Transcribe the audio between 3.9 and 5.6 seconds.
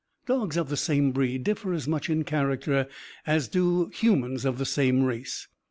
humans of the same race.